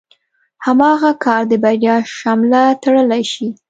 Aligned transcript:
هماغه 0.65 1.11
کار 1.23 1.41
د 1.51 1.53
بريا 1.63 1.95
شمله 2.17 2.61
تړلی 2.83 3.23
شي. 3.33 3.47